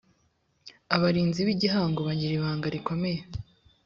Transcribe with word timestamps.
abarinzi 0.95 1.39
b 1.45 1.47
‘igihango 1.55 1.99
bagiraga 2.07 2.35
ibanga 2.39 2.67
rikomeye. 2.75 3.19